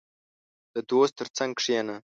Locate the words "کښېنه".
1.59-1.95